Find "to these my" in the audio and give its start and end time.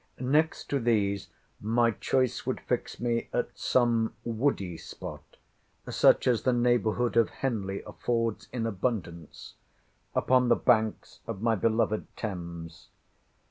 0.71-1.91